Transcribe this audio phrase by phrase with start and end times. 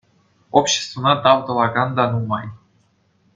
[0.57, 2.45] Обществӑна тав тӑвакан та нумай.